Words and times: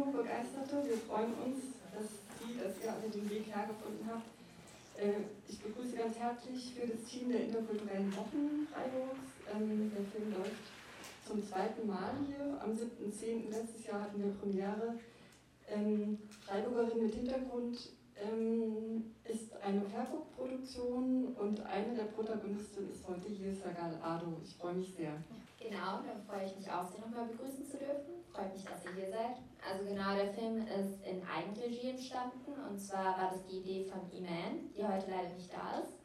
Kinobegeisterte. 0.00 0.88
Wir 0.88 0.96
freuen 0.96 1.34
uns, 1.44 1.76
dass 1.92 2.08
Sie, 2.40 2.56
dass 2.56 2.80
ihr 2.80 3.10
den 3.10 3.28
Weg 3.28 3.46
hergefunden 3.54 4.08
habt. 4.08 4.24
Äh, 4.96 5.28
ich 5.46 5.60
begrüße 5.60 5.96
ganz 5.96 6.16
herzlich 6.18 6.74
für 6.74 6.86
das 6.86 7.04
Team 7.04 7.30
der 7.30 7.44
interkulturellen 7.44 8.14
Wochen 8.16 8.66
Freiburgs. 8.72 9.28
Ähm, 9.52 9.92
der 9.94 10.04
Film 10.08 10.32
läuft 10.32 10.64
zum 11.26 11.46
zweiten 11.46 11.86
Mal 11.86 12.12
hier. 12.26 12.58
Am 12.62 12.70
7.10. 12.72 13.50
letztes 13.50 13.86
Jahr 13.86 14.02
hatten 14.02 14.22
wir 14.22 14.32
Premiere. 14.40 14.98
Ähm, 15.68 16.18
Freiburgerin 16.46 17.02
mit 17.04 17.14
Hintergrund 17.14 17.78
ähm, 18.20 19.14
ist 19.24 19.54
eine 19.62 19.82
Freiburg-Produktion 19.82 21.34
und 21.34 21.60
eine 21.66 21.94
der 21.94 22.04
Protagonisten 22.04 22.90
ist 22.90 23.06
heute 23.08 23.28
hier 23.28 23.54
Sagal 23.54 23.98
Ado. 24.02 24.36
Ich 24.42 24.56
freue 24.56 24.74
mich 24.74 24.94
sehr. 24.94 25.12
Genau, 25.58 26.00
dann 26.06 26.22
freue 26.26 26.46
ich 26.46 26.56
mich 26.56 26.70
auch, 26.70 26.90
Sie 26.90 27.00
nochmal 27.00 27.26
begrüßen 27.26 27.64
zu 27.66 27.76
dürfen. 27.76 28.24
Freut 28.32 28.52
mich, 28.54 28.64
dass 28.64 28.84
ihr 28.84 28.94
hier 28.94 29.10
seid. 29.10 29.36
Also 29.60 29.84
genau, 29.84 30.14
der 30.14 30.32
Film 30.32 30.58
ist 30.58 31.04
in 31.04 31.22
Eigenregie 31.26 31.90
entstanden 31.90 32.52
und 32.68 32.78
zwar 32.78 33.18
war 33.18 33.30
das 33.30 33.44
die 33.46 33.58
Idee 33.58 33.84
von 33.84 34.00
Iman, 34.10 34.70
die 34.76 34.84
heute 34.84 35.10
leider 35.10 35.34
nicht 35.34 35.52
da 35.52 35.80
ist. 35.80 36.00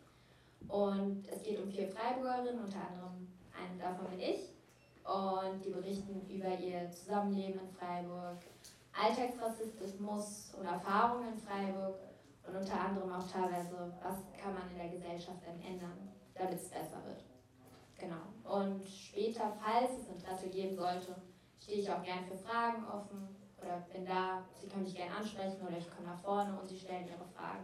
Und 0.68 1.28
es 1.32 1.44
geht 1.44 1.62
um 1.62 1.70
vier 1.70 1.88
Freiburgerinnen, 1.88 2.64
unter 2.64 2.80
anderem 2.90 3.28
eine 3.54 3.80
davon 3.80 4.08
bin 4.10 4.20
ich. 4.20 4.50
Und 5.06 5.64
die 5.64 5.70
berichten 5.70 6.28
über 6.28 6.58
ihr 6.60 6.90
Zusammenleben 6.92 7.62
in 7.62 7.70
Freiburg, 7.70 8.40
Alltagsrassismus 8.92 10.54
und 10.58 10.66
Erfahrungen 10.66 11.34
in 11.34 11.40
Freiburg 11.40 11.96
und 12.48 12.56
unter 12.56 12.80
anderem 12.80 13.12
auch 13.12 13.28
teilweise, 13.30 13.94
was 14.02 14.18
kann 14.42 14.54
man 14.54 14.70
in 14.72 14.78
der 14.78 14.90
Gesellschaft 14.90 15.42
denn 15.46 15.62
ändern, 15.62 16.10
damit 16.34 16.60
es 16.60 16.70
besser 16.70 17.02
wird. 17.06 17.24
Genau. 17.98 18.22
Und 18.44 18.86
später, 18.88 19.58
falls 19.64 19.92
es 20.00 20.08
Interesse 20.10 20.50
geben 20.50 20.76
sollte, 20.76 21.16
stehe 21.62 21.80
ich 21.80 21.90
auch 21.90 22.04
gern 22.04 22.26
für 22.26 22.38
Fragen 22.38 22.86
offen 22.86 23.28
oder 23.62 23.86
bin 23.92 24.06
da. 24.06 24.46
Sie 24.62 24.68
können 24.68 24.84
mich 24.84 24.96
gerne 24.96 25.16
ansprechen 25.16 25.62
oder 25.66 25.78
ich 25.78 25.90
komme 25.90 26.08
nach 26.08 26.22
vorne 26.22 26.60
und 26.60 26.68
Sie 26.68 26.78
stellen 26.78 27.08
Ihre 27.08 27.26
Fragen. 27.36 27.64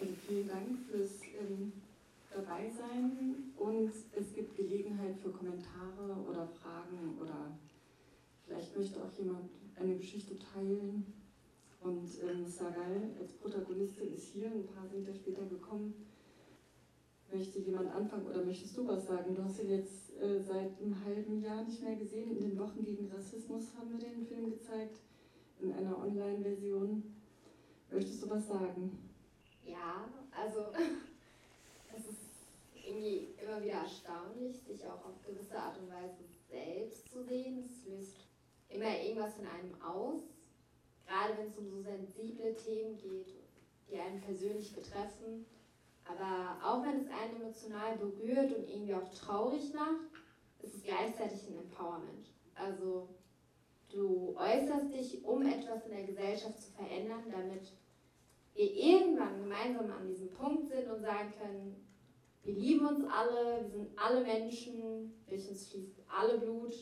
Und 0.00 0.16
vielen 0.18 0.48
Dank 0.48 0.78
fürs 0.90 1.22
ähm, 1.40 1.72
Dabeisein 2.30 3.52
und 3.56 3.92
es 4.14 4.34
gibt 4.34 4.56
Gelegenheit 4.56 5.16
für 5.16 5.30
Kommentare 5.30 6.14
oder 6.28 6.46
Fragen 6.46 7.16
oder 7.18 7.56
vielleicht 8.44 8.76
möchte 8.76 9.02
auch 9.02 9.12
jemand 9.18 9.50
eine 9.80 9.96
Geschichte 9.96 10.38
teilen. 10.38 11.25
Und 11.86 12.10
ähm, 12.24 12.44
Sagal 12.44 13.14
als 13.20 13.32
Protagonistin 13.34 14.12
ist 14.12 14.30
hier, 14.32 14.50
ein 14.50 14.66
paar 14.66 14.88
sind 14.88 15.06
später 15.14 15.44
gekommen. 15.46 15.94
Möchte 17.32 17.60
jemand 17.60 17.92
anfangen 17.92 18.26
oder 18.26 18.44
möchtest 18.44 18.76
du 18.76 18.88
was 18.88 19.06
sagen? 19.06 19.36
Du 19.36 19.44
hast 19.44 19.62
ihn 19.62 19.70
jetzt 19.70 20.20
äh, 20.20 20.40
seit 20.40 20.80
einem 20.80 21.04
halben 21.04 21.40
Jahr 21.40 21.62
nicht 21.62 21.80
mehr 21.84 21.94
gesehen. 21.94 22.36
In 22.36 22.50
den 22.50 22.58
Wochen 22.58 22.82
gegen 22.84 23.08
Rassismus 23.08 23.66
haben 23.76 23.92
wir 23.92 24.00
den 24.00 24.26
Film 24.26 24.50
gezeigt, 24.50 24.98
in 25.60 25.72
einer 25.72 25.96
Online-Version. 25.96 27.04
Möchtest 27.92 28.24
du 28.24 28.30
was 28.30 28.48
sagen? 28.48 28.98
Ja, 29.64 30.08
also 30.32 30.66
es 31.96 32.04
ist 32.04 32.18
irgendwie 32.74 33.28
immer 33.40 33.62
wieder 33.62 33.74
erstaunlich, 33.74 34.60
sich 34.60 34.84
auch 34.84 35.04
auf 35.04 35.22
gewisse 35.24 35.56
Art 35.56 35.78
und 35.78 35.88
Weise 35.88 36.24
selbst 36.50 37.08
zu 37.12 37.22
sehen. 37.22 37.60
Es 37.60 37.86
löst 37.86 38.16
immer 38.70 39.00
irgendwas 39.00 39.38
in 39.38 39.46
einem 39.46 39.80
aus, 39.80 40.35
gerade 41.06 41.38
wenn 41.38 41.48
es 41.48 41.58
um 41.58 41.68
so 41.70 41.80
sensible 41.80 42.54
Themen 42.56 42.96
geht, 42.98 43.34
die 43.90 43.98
einen 43.98 44.20
persönlich 44.20 44.74
betreffen 44.74 45.46
aber 46.08 46.56
auch 46.64 46.84
wenn 46.84 47.00
es 47.00 47.10
einen 47.10 47.36
emotional 47.40 47.96
berührt 47.96 48.56
und 48.56 48.68
irgendwie 48.68 48.94
auch 48.94 49.08
traurig 49.12 49.72
macht, 49.74 50.06
ist 50.62 50.76
es 50.76 50.82
gleichzeitig 50.82 51.48
ein 51.48 51.58
Empowerment. 51.58 52.28
Also 52.54 53.08
du 53.90 54.36
äußerst 54.36 54.92
dich, 54.92 55.24
um 55.24 55.42
etwas 55.42 55.84
in 55.86 55.92
der 55.92 56.04
Gesellschaft 56.04 56.60
zu 56.60 56.70
verändern, 56.72 57.24
damit 57.30 57.72
wir 58.54 58.72
irgendwann 58.72 59.40
gemeinsam 59.40 59.90
an 59.90 60.06
diesem 60.06 60.30
Punkt 60.30 60.68
sind 60.68 60.88
und 60.88 61.00
sagen 61.00 61.32
können, 61.38 61.86
wir 62.44 62.54
lieben 62.54 62.86
uns 62.86 63.04
alle, 63.10 63.62
wir 63.62 63.70
sind 63.70 63.98
alle 63.98 64.22
Menschen, 64.22 65.12
durch 65.28 65.48
uns 65.48 65.68
fließt 65.68 66.04
alle 66.08 66.38
Blut 66.38 66.72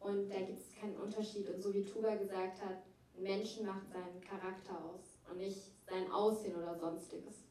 und 0.00 0.28
da 0.28 0.40
gibt 0.40 0.58
es 0.58 0.74
keinen 0.74 0.96
Unterschied. 0.96 1.48
Und 1.48 1.62
so 1.62 1.72
wie 1.72 1.84
Tuba 1.84 2.16
gesagt 2.16 2.60
hat, 2.60 2.82
Menschen 3.22 3.66
macht 3.66 3.90
seinen 3.92 4.20
Charakter 4.20 4.72
aus 4.84 5.18
und 5.30 5.38
nicht 5.38 5.60
sein 5.88 6.10
Aussehen 6.10 6.56
oder 6.56 6.78
sonstiges. 6.78 7.44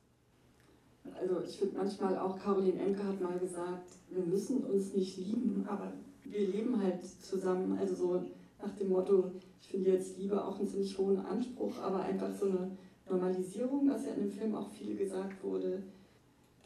Also 1.20 1.42
ich 1.42 1.58
finde 1.58 1.78
manchmal 1.78 2.18
auch, 2.18 2.38
Caroline 2.38 2.80
Enke 2.80 3.04
hat 3.04 3.22
mal 3.22 3.40
gesagt, 3.40 3.90
wir 4.10 4.24
müssen 4.24 4.64
uns 4.64 4.94
nicht 4.94 5.18
lieben, 5.18 5.66
aber 5.68 5.94
wir 6.24 6.48
leben 6.48 6.82
halt 6.82 7.04
zusammen. 7.04 7.78
Also 7.78 7.96
so 7.96 8.24
nach 8.62 8.76
dem 8.76 8.90
Motto, 8.90 9.32
ich 9.62 9.68
finde 9.68 9.92
jetzt 9.92 10.18
Liebe 10.18 10.44
auch 10.44 10.60
einen 10.60 10.68
ziemlich 10.68 10.98
hohen 10.98 11.20
Anspruch, 11.26 11.78
aber 11.80 12.02
einfach 12.02 12.32
so 12.34 12.46
eine 12.46 12.78
Normalisierung, 13.10 13.90
was 13.90 14.06
ja 14.06 14.14
in 14.14 14.22
dem 14.22 14.32
Film 14.32 14.56
auch 14.56 14.70
viel 14.70 14.96
gesagt 14.96 15.44
wurde, 15.44 15.84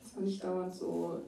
dass 0.02 0.16
man 0.16 0.26
nicht 0.26 0.44
dauernd 0.44 0.74
so 0.74 1.22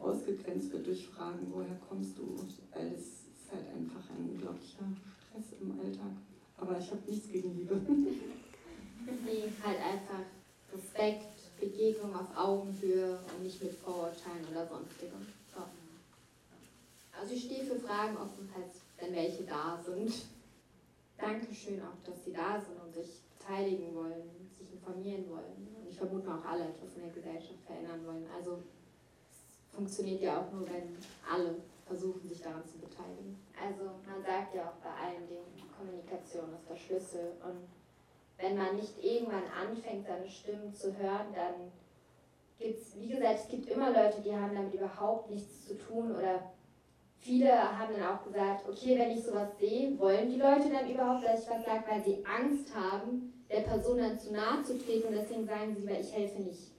ausgegrenzt 0.00 0.72
wird 0.72 0.86
durch 0.86 1.06
Fragen, 1.06 1.46
woher 1.52 1.76
kommst 1.88 2.18
du? 2.18 2.36
Weil 2.72 2.92
es 2.94 3.00
ist 3.00 3.52
halt 3.52 3.66
einfach 3.76 4.02
ein 4.10 4.30
unglaublicher 4.30 4.84
Stress 5.28 5.60
im 5.60 5.78
Alltag. 5.78 6.12
Aber 6.56 6.78
ich 6.78 6.90
habe 6.90 7.00
nichts 7.06 7.30
gegen 7.30 7.56
Liebe. 7.56 7.80
Nee, 7.86 9.52
halt 9.62 9.78
einfach 9.78 10.24
Respekt 10.72 11.34
Begegnung 11.60 12.14
auf 12.14 12.36
Augenhöhe 12.36 13.18
und 13.18 13.42
nicht 13.42 13.62
mit 13.62 13.72
So. 15.50 15.62
Also 17.18 17.34
ich 17.34 17.44
stehe 17.44 17.64
für 17.64 17.78
Fragen 17.78 18.16
offen, 18.16 18.48
falls 18.52 18.80
wenn 18.98 19.14
welche 19.14 19.44
da 19.44 19.80
sind. 19.84 20.12
Dankeschön 21.18 21.80
auch, 21.80 22.02
dass 22.04 22.24
Sie 22.24 22.32
da 22.32 22.60
sind 22.60 22.80
und 22.82 22.92
sich 22.92 23.20
beteiligen 23.38 23.94
wollen, 23.94 24.50
sich 24.58 24.72
informieren 24.72 25.28
wollen. 25.30 25.68
Und 25.80 25.88
ich 25.88 25.96
vermute 25.96 26.28
auch 26.28 26.44
alle 26.44 26.64
etwas 26.64 26.94
in 26.96 27.02
der 27.02 27.12
Gesellschaft 27.12 27.60
verändern 27.66 28.04
wollen. 28.06 28.26
Also 28.36 28.58
es 29.30 29.74
funktioniert 29.74 30.22
ja 30.22 30.40
auch 30.40 30.52
nur, 30.52 30.68
wenn 30.68 30.96
alle 31.30 31.56
versuchen, 31.86 32.28
sich 32.28 32.40
daran 32.40 32.64
zu 32.66 32.78
beteiligen. 32.78 33.38
Also 33.60 33.84
man 34.06 34.22
sagt 34.24 34.54
ja 34.54 34.68
auch 34.68 34.76
bei 34.82 34.90
allen 34.90 35.28
Dingen, 35.28 35.44
Kommunikation 35.76 36.52
ist 36.54 36.68
der 36.68 36.76
Schlüssel. 36.76 37.32
Und 37.44 37.68
wenn 38.38 38.56
man 38.56 38.76
nicht 38.76 39.02
irgendwann 39.02 39.44
anfängt, 39.44 40.06
seine 40.06 40.28
Stimmen 40.28 40.74
zu 40.74 40.96
hören, 40.96 41.32
dann 41.34 41.70
gibt 42.58 42.78
es, 42.78 42.98
wie 42.98 43.08
gesagt, 43.08 43.40
es 43.40 43.48
gibt 43.48 43.68
immer 43.68 43.90
Leute, 43.90 44.20
die 44.22 44.34
haben 44.34 44.54
damit 44.54 44.74
überhaupt 44.74 45.30
nichts 45.30 45.66
zu 45.66 45.76
tun 45.76 46.14
oder 46.14 46.52
viele 47.18 47.50
haben 47.50 47.94
dann 47.94 48.16
auch 48.16 48.24
gesagt, 48.24 48.68
okay, 48.68 48.98
wenn 48.98 49.10
ich 49.10 49.24
sowas 49.24 49.48
sehe, 49.58 49.98
wollen 49.98 50.28
die 50.28 50.38
Leute 50.38 50.70
dann 50.70 50.90
überhaupt, 50.90 51.24
dass 51.24 51.44
ich 51.44 51.50
was 51.50 51.64
sage, 51.64 51.84
weil 51.88 52.04
sie 52.04 52.24
Angst 52.24 52.74
haben, 52.74 53.32
der 53.50 53.60
Person 53.60 53.98
dann 53.98 54.18
zu 54.18 54.32
nahe 54.32 54.62
zu 54.62 54.78
treten 54.78 55.08
und 55.08 55.14
deswegen 55.14 55.46
sagen 55.46 55.74
sie, 55.74 55.86
weil 55.86 56.00
ich 56.00 56.12
helfe 56.12 56.42
nicht. 56.42 56.72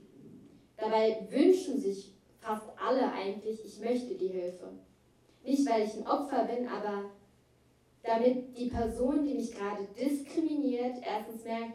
Dabei 0.77 1.27
wünschen 1.29 1.79
sich 1.79 2.13
fast 2.39 2.67
alle 2.77 3.11
eigentlich, 3.11 3.63
ich 3.65 3.79
möchte 3.79 4.15
die 4.15 4.27
Hilfe. 4.27 4.69
Nicht, 5.43 5.69
weil 5.69 5.83
ich 5.83 5.95
ein 5.95 6.07
Opfer 6.07 6.45
bin, 6.45 6.67
aber 6.67 7.11
damit 8.03 8.57
die 8.57 8.67
Person, 8.67 9.25
die 9.25 9.33
mich 9.33 9.51
gerade 9.51 9.87
diskriminiert, 9.97 10.97
erstens 11.03 11.43
merkt, 11.43 11.73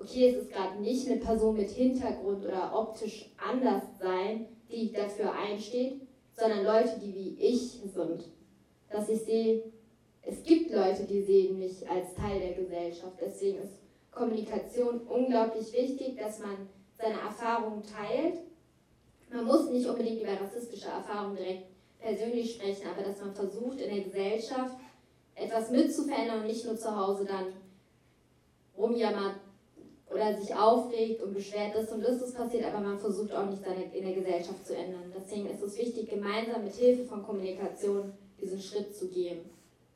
okay, 0.00 0.30
es 0.30 0.42
ist 0.42 0.52
gerade 0.52 0.80
nicht 0.80 1.08
eine 1.08 1.20
Person 1.20 1.56
mit 1.56 1.70
Hintergrund 1.70 2.44
oder 2.44 2.72
optisch 2.74 3.30
anders 3.36 3.82
sein, 4.00 4.46
die 4.70 4.92
dafür 4.92 5.32
einsteht, 5.32 6.00
sondern 6.32 6.64
Leute, 6.64 6.98
die 7.00 7.14
wie 7.14 7.36
ich 7.38 7.80
sind. 7.92 8.24
Dass 8.90 9.08
ich 9.08 9.20
sehe, 9.20 9.62
es 10.22 10.42
gibt 10.42 10.72
Leute, 10.72 11.04
die 11.04 11.22
sehen 11.22 11.58
mich 11.58 11.88
als 11.88 12.14
Teil 12.14 12.40
der 12.40 12.54
Gesellschaft. 12.54 13.16
Deswegen 13.20 13.58
ist 13.58 13.78
Kommunikation 14.10 15.00
unglaublich 15.02 15.72
wichtig, 15.72 16.16
dass 16.16 16.40
man 16.40 16.68
seine 16.98 17.20
Erfahrungen 17.20 17.82
teilt. 17.82 18.38
Man 19.30 19.44
muss 19.44 19.70
nicht 19.70 19.86
unbedingt 19.86 20.20
über 20.20 20.40
rassistische 20.40 20.88
Erfahrungen 20.88 21.36
direkt 21.36 21.66
persönlich 22.00 22.54
sprechen, 22.54 22.88
aber 22.88 23.06
dass 23.06 23.20
man 23.20 23.34
versucht, 23.34 23.80
in 23.80 23.94
der 23.94 24.04
Gesellschaft 24.04 24.76
etwas 25.34 25.70
mitzuverändern 25.70 26.40
und 26.40 26.46
nicht 26.46 26.64
nur 26.64 26.76
zu 26.76 26.94
Hause 26.94 27.24
dann 27.24 27.46
rumjammert 28.76 29.36
oder 30.12 30.36
sich 30.36 30.54
aufregt 30.54 31.22
und 31.22 31.34
beschwert, 31.34 31.74
das 31.74 31.92
und 31.92 32.02
das 32.02 32.20
ist 32.20 32.36
passiert, 32.36 32.64
aber 32.64 32.80
man 32.80 32.98
versucht 32.98 33.32
auch 33.32 33.48
nicht 33.48 33.62
seine, 33.62 33.84
in 33.94 34.04
der 34.04 34.14
Gesellschaft 34.14 34.66
zu 34.66 34.76
ändern. 34.76 35.12
Deswegen 35.16 35.48
ist 35.48 35.62
es 35.62 35.78
wichtig, 35.78 36.10
gemeinsam 36.10 36.64
mit 36.64 36.74
Hilfe 36.74 37.04
von 37.04 37.22
Kommunikation 37.22 38.12
diesen 38.40 38.60
Schritt 38.60 38.94
zu 38.94 39.08
gehen. 39.08 39.40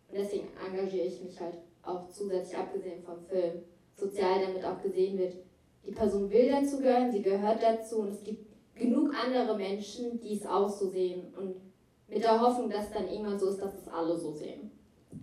Und 0.09 0.19
deswegen 0.19 0.49
engagiere 0.65 1.07
ich 1.07 1.23
mich 1.23 1.41
halt 1.41 1.57
auch 1.83 2.09
zusätzlich, 2.11 2.57
abgesehen 2.57 3.03
vom 3.03 3.25
Film, 3.27 3.63
sozial, 3.97 4.41
damit 4.47 4.65
auch 4.65 4.83
gesehen 4.83 5.19
wird, 5.19 5.35
die 5.87 5.93
Person 5.93 6.31
will 6.31 6.49
dazu 6.49 6.79
gehören, 6.79 7.13
sie 7.13 7.23
gehört 7.23 7.63
dazu 7.63 7.99
und 7.99 8.09
es 8.09 8.23
gibt 8.23 8.47
genug 8.75 9.13
andere 9.15 9.57
Menschen, 9.57 10.19
die 10.21 10.37
es 10.37 10.47
auch 10.47 10.69
so 10.69 10.89
sehen 10.89 11.35
und 11.39 11.57
mit 12.09 12.23
der 12.23 12.41
Hoffnung, 12.41 12.71
dass 12.71 12.91
dann 12.91 13.09
irgendwann 13.09 13.39
so 13.39 13.49
ist, 13.49 13.61
dass 13.61 13.75
es 13.75 13.89
alle 13.89 14.17
so 14.17 14.33
sehen 14.33 14.71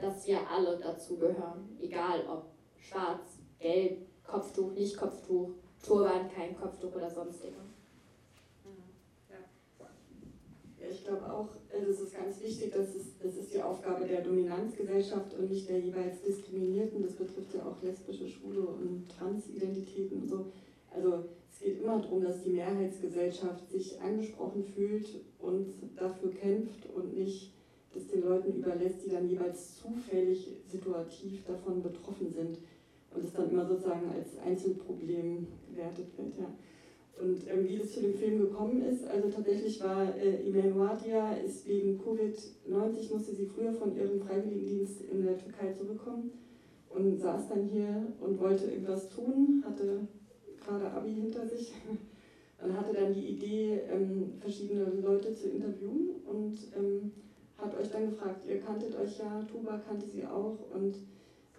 dass 0.01 0.27
wir 0.27 0.39
alle 0.49 0.77
dazugehören, 0.77 1.77
egal 1.79 2.25
ob 2.27 2.45
schwarz, 2.77 3.39
gelb, 3.59 4.07
Kopftuch, 4.31 4.71
nicht 4.71 4.95
Kopftuch, 4.95 5.49
Turban, 5.85 6.29
kein 6.33 6.55
Kopftuch 6.55 6.95
oder 6.95 7.09
sonstige. 7.09 7.57
Ja, 10.79 10.87
ich 10.89 11.03
glaube 11.03 11.31
auch, 11.31 11.49
es 11.69 11.99
ist 11.99 12.15
ganz 12.15 12.41
wichtig, 12.41 12.71
dass 12.71 12.95
es, 12.95 13.17
das 13.21 13.35
ist 13.35 13.53
die 13.53 13.61
Aufgabe 13.61 14.05
der 14.05 14.21
Dominanzgesellschaft 14.21 15.33
und 15.37 15.51
nicht 15.51 15.67
der 15.67 15.79
jeweils 15.79 16.21
Diskriminierten. 16.21 17.03
Das 17.03 17.13
betrifft 17.13 17.53
ja 17.53 17.65
auch 17.65 17.81
lesbische, 17.83 18.27
schwule 18.27 18.61
und 18.61 19.05
Transidentitäten 19.09 20.21
und 20.21 20.29
so. 20.29 20.45
Also 20.89 21.25
es 21.51 21.59
geht 21.59 21.81
immer 21.81 21.99
darum, 21.99 22.23
dass 22.23 22.43
die 22.43 22.51
Mehrheitsgesellschaft 22.51 23.69
sich 23.69 23.99
angesprochen 23.99 24.63
fühlt 24.63 25.07
und 25.39 25.73
dafür 25.97 26.31
kämpft 26.31 26.89
und 26.95 27.17
nicht 27.17 27.53
das 27.93 28.07
den 28.07 28.21
Leuten 28.21 28.53
überlässt, 28.53 29.05
die 29.05 29.09
dann 29.09 29.29
jeweils 29.29 29.75
zufällig 29.75 30.47
situativ 30.69 31.43
davon 31.45 31.83
betroffen 31.83 32.31
sind 32.31 32.57
und 33.13 33.23
es 33.23 33.33
dann 33.33 33.49
immer 33.49 33.65
sozusagen 33.65 34.09
als 34.09 34.37
Einzelproblem 34.39 35.47
gewertet 35.69 36.07
wird. 36.17 36.37
Ja. 36.37 36.53
Und 37.21 37.47
ähm, 37.47 37.67
wie 37.67 37.77
es 37.77 37.93
zu 37.93 38.01
dem 38.01 38.15
Film 38.15 38.39
gekommen 38.39 38.81
ist, 38.81 39.05
also 39.05 39.29
tatsächlich 39.29 39.79
war 39.81 40.15
äh, 40.15 40.47
Imen 40.47 40.77
Wadia, 40.77 41.33
ist 41.33 41.67
wegen 41.67 41.99
Covid-19, 41.99 43.13
musste 43.13 43.35
sie 43.35 43.45
früher 43.45 43.73
von 43.73 43.95
ihrem 43.95 44.19
Freiwilligendienst 44.19 45.01
in 45.01 45.23
der 45.23 45.37
Türkei 45.37 45.71
zurückkommen 45.73 46.31
und 46.89 47.19
saß 47.19 47.49
dann 47.49 47.67
hier 47.67 48.07
und 48.21 48.39
wollte 48.39 48.65
irgendwas 48.65 49.09
tun, 49.09 49.63
hatte 49.65 50.07
gerade 50.65 50.91
Abi 50.91 51.13
hinter 51.13 51.47
sich 51.47 51.73
und 52.63 52.77
hatte 52.77 52.93
dann 52.93 53.13
die 53.13 53.27
Idee, 53.27 53.81
ähm, 53.91 54.33
verschiedene 54.39 54.85
Leute 54.85 55.33
zu 55.35 55.49
interviewen 55.49 56.09
und 56.25 56.57
ähm, 56.75 57.11
hat 57.57 57.79
euch 57.79 57.91
dann 57.91 58.09
gefragt, 58.09 58.47
ihr 58.47 58.59
kanntet 58.59 58.97
euch 58.97 59.19
ja, 59.19 59.43
Tuba 59.43 59.79
kannte 59.87 60.07
sie 60.07 60.25
auch 60.25 60.57
und 60.73 60.95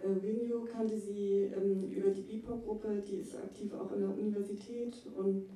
äh, 0.03 0.21
Winio 0.21 0.65
kannte 0.65 0.97
sie 0.97 1.49
ähm, 1.55 1.89
über 1.89 2.09
die 2.09 2.21
BIPOC-Gruppe, 2.21 3.03
die 3.07 3.17
ist 3.17 3.35
aktiv 3.35 3.73
auch 3.73 3.91
in 3.93 4.01
der 4.01 4.09
Universität 4.09 4.95
und 5.15 5.47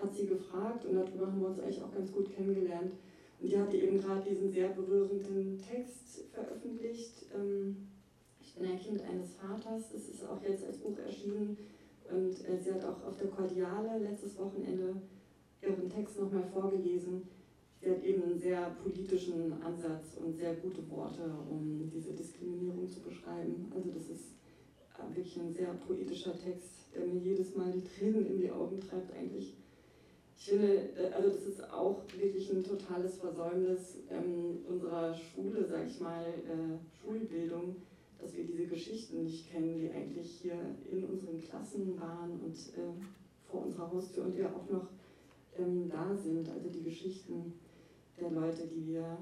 hat 0.00 0.14
sie 0.14 0.26
gefragt 0.26 0.84
und 0.84 0.94
darüber 0.94 1.26
haben 1.26 1.40
wir 1.40 1.48
uns 1.48 1.60
eigentlich 1.60 1.82
auch 1.82 1.94
ganz 1.94 2.12
gut 2.12 2.34
kennengelernt. 2.34 2.92
Und 3.40 3.50
die 3.50 3.58
hatte 3.58 3.76
eben 3.76 4.00
gerade 4.00 4.28
diesen 4.28 4.50
sehr 4.50 4.68
berührenden 4.70 5.58
Text 5.58 6.24
veröffentlicht. 6.32 7.26
Ähm, 7.34 7.88
ich 8.40 8.54
bin 8.54 8.66
ein 8.66 8.78
Kind 8.78 9.00
eines 9.02 9.34
Vaters, 9.34 9.92
es 9.94 10.08
ist 10.08 10.28
auch 10.28 10.42
jetzt 10.42 10.64
als 10.64 10.78
Buch 10.78 10.98
erschienen 10.98 11.56
und 12.10 12.48
äh, 12.48 12.58
sie 12.60 12.72
hat 12.72 12.84
auch 12.84 13.04
auf 13.04 13.16
der 13.16 13.28
Kordiale 13.28 13.98
letztes 13.98 14.36
Wochenende 14.38 14.96
ihren 15.62 15.88
Text 15.88 16.18
nochmal 16.18 16.44
vorgelesen 16.52 17.22
sie 17.82 17.90
hat 17.90 18.04
eben 18.04 18.22
einen 18.22 18.38
sehr 18.38 18.70
politischen 18.82 19.52
Ansatz 19.62 20.16
und 20.16 20.36
sehr 20.36 20.54
gute 20.54 20.88
Worte, 20.88 21.22
um 21.50 21.90
diese 21.92 22.12
Diskriminierung 22.12 22.88
zu 22.88 23.00
beschreiben. 23.00 23.70
Also 23.74 23.90
das 23.90 24.08
ist 24.08 24.36
äh, 24.98 25.16
wirklich 25.16 25.36
ein 25.38 25.52
sehr 25.52 25.74
poetischer 25.86 26.38
Text, 26.38 26.94
der 26.94 27.06
mir 27.06 27.20
jedes 27.20 27.56
Mal 27.56 27.72
die 27.72 27.82
Tränen 27.82 28.26
in 28.26 28.38
die 28.38 28.50
Augen 28.50 28.80
treibt 28.80 29.12
eigentlich. 29.12 29.56
Ich 30.38 30.44
finde, 30.44 30.90
äh, 30.96 31.12
also 31.12 31.30
das 31.30 31.44
ist 31.44 31.72
auch 31.72 32.02
wirklich 32.16 32.52
ein 32.52 32.62
totales 32.62 33.16
Versäumnis 33.16 33.98
ähm, 34.10 34.58
unserer 34.68 35.12
Schule, 35.14 35.64
sag 35.64 35.86
ich 35.86 36.00
mal, 36.00 36.24
äh, 36.24 36.78
Schulbildung, 37.00 37.76
dass 38.20 38.36
wir 38.36 38.44
diese 38.44 38.66
Geschichten 38.66 39.24
nicht 39.24 39.50
kennen, 39.50 39.76
die 39.76 39.90
eigentlich 39.90 40.40
hier 40.40 40.76
in 40.88 41.04
unseren 41.04 41.40
Klassen 41.40 42.00
waren 42.00 42.40
und 42.44 42.54
äh, 42.54 42.92
vor 43.50 43.64
unserer 43.64 43.90
Haustür 43.90 44.24
und 44.24 44.36
ja 44.38 44.46
auch 44.54 44.70
noch 44.70 44.86
ähm, 45.58 45.88
da 45.88 46.14
sind. 46.14 46.48
Also 46.48 46.68
die 46.68 46.84
Geschichten 46.84 47.54
der 48.20 48.30
Leute, 48.30 48.66
die 48.66 48.86
wir 48.88 49.18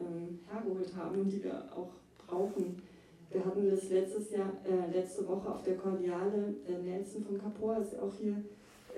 ähm, 0.00 0.38
hergeholt 0.50 0.94
haben 0.96 1.20
und 1.20 1.30
die 1.30 1.42
wir 1.42 1.64
auch 1.74 1.90
brauchen. 2.26 2.82
Wir 3.30 3.44
hatten 3.44 3.68
das 3.68 3.88
letztes 3.90 4.30
Jahr, 4.30 4.52
äh, 4.64 4.90
letzte 4.92 5.26
Woche 5.26 5.48
auf 5.48 5.62
der 5.64 5.76
Kordiale, 5.76 6.54
der 6.68 6.78
Nelson 6.78 7.24
von 7.24 7.40
Capor 7.40 7.78
ist 7.78 7.98
auch 7.98 8.12
hier. 8.20 8.36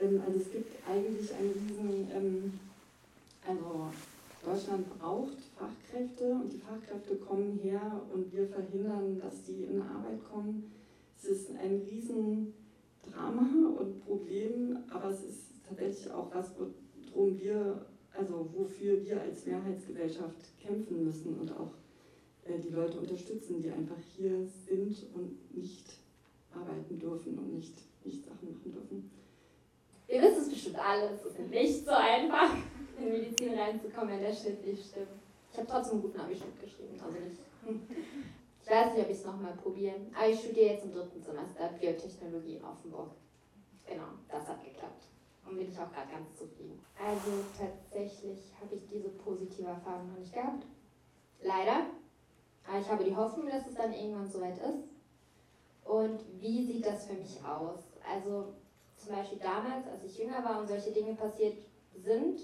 Ähm, 0.00 0.22
also 0.24 0.38
es 0.38 0.52
gibt 0.52 0.72
eigentlich 0.88 1.32
einen 1.34 1.52
riesen, 1.52 2.10
ähm, 2.14 2.60
also 3.46 3.88
Deutschland 4.44 4.98
braucht 4.98 5.38
Fachkräfte 5.56 6.30
und 6.32 6.52
die 6.52 6.58
Fachkräfte 6.58 7.16
kommen 7.16 7.58
her 7.62 8.00
und 8.14 8.32
wir 8.32 8.46
verhindern, 8.46 9.20
dass 9.20 9.42
die 9.44 9.64
in 9.64 9.82
Arbeit 9.82 10.20
kommen. 10.30 10.70
Es 11.18 11.24
ist 11.24 11.50
ein 11.50 11.82
riesen 11.90 12.54
Drama 13.10 13.42
und 13.80 14.04
Problem, 14.04 14.78
aber 14.90 15.10
es 15.10 15.24
ist 15.24 15.40
tatsächlich 15.66 16.12
auch 16.12 16.32
was, 16.32 16.52
worum 17.12 17.40
wir 17.40 17.86
also 18.18 18.48
wofür 18.52 19.02
wir 19.04 19.20
als 19.20 19.46
Mehrheitsgesellschaft 19.46 20.58
kämpfen 20.60 21.04
müssen 21.04 21.38
und 21.38 21.52
auch 21.52 21.70
äh, 22.44 22.58
die 22.58 22.70
Leute 22.70 22.98
unterstützen, 22.98 23.62
die 23.62 23.70
einfach 23.70 23.98
hier 24.16 24.44
sind 24.44 25.06
und 25.14 25.56
nicht 25.56 25.86
arbeiten 26.52 26.98
dürfen 26.98 27.38
und 27.38 27.54
nicht, 27.54 27.74
nicht 28.04 28.24
Sachen 28.24 28.52
machen 28.52 28.72
dürfen. 28.72 29.10
Ihr 30.08 30.22
wisst 30.22 30.38
es 30.38 30.48
bestimmt 30.48 30.78
alle, 30.78 31.10
es 31.10 31.24
ist 31.24 31.38
nicht 31.38 31.84
so 31.84 31.92
einfach, 31.92 32.56
in 32.98 33.10
Medizin 33.10 33.54
reinzukommen, 33.54 34.14
wenn 34.14 34.22
der 34.22 34.34
Schnitt 34.34 34.66
nicht 34.66 34.84
stimmt. 34.84 35.06
Ich 35.52 35.58
habe 35.58 35.68
trotzdem 35.68 35.94
einen 35.94 36.02
guten 36.02 36.20
Abischnitt 36.20 36.60
geschrieben, 36.60 36.98
also 37.00 37.18
nicht. 37.18 37.40
Ich 38.64 38.74
weiß 38.74 38.92
nicht, 38.92 39.04
ob 39.04 39.10
ich 39.10 39.16
es 39.16 39.24
nochmal 39.24 39.56
probieren. 39.56 40.10
Aber 40.14 40.28
ich 40.28 40.40
studiere 40.40 40.74
jetzt 40.74 40.84
im 40.84 40.92
dritten 40.92 41.22
Semester 41.22 41.70
Biotechnologie 41.80 42.56
in 42.56 42.64
Offenburg. 42.64 43.12
Genau, 43.86 44.08
das 44.28 44.46
hat 44.46 44.62
geklappt 44.62 45.07
und 45.48 45.58
bin 45.58 45.70
ich 45.70 45.78
auch 45.78 45.92
gerade 45.92 46.10
ganz 46.10 46.36
zufrieden. 46.36 46.84
Also 46.98 47.30
tatsächlich 47.56 48.52
habe 48.60 48.74
ich 48.74 48.86
diese 48.88 49.08
positive 49.10 49.68
Erfahrung 49.68 50.08
noch 50.08 50.18
nicht 50.18 50.32
gehabt. 50.32 50.64
Leider. 51.42 51.86
Aber 52.66 52.78
ich 52.78 52.90
habe 52.90 53.04
die 53.04 53.16
Hoffnung, 53.16 53.46
dass 53.48 53.66
es 53.66 53.74
dann 53.74 53.92
irgendwann 53.92 54.28
soweit 54.28 54.58
ist. 54.58 54.84
Und 55.84 56.20
wie 56.40 56.66
sieht 56.66 56.84
das 56.84 57.06
für 57.06 57.14
mich 57.14 57.42
aus? 57.42 57.80
Also 58.06 58.52
zum 58.96 59.14
Beispiel 59.14 59.38
damals, 59.38 59.86
als 59.86 60.04
ich 60.04 60.18
jünger 60.18 60.44
war 60.44 60.60
und 60.60 60.66
solche 60.66 60.90
Dinge 60.90 61.14
passiert 61.14 61.56
sind, 61.94 62.40